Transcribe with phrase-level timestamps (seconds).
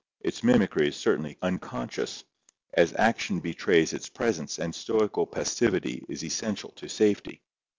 [0.21, 2.23] Its mimicry is certainly unconscious,
[2.73, 7.43] as action betrays its presence and stoical passivity is essential to safety.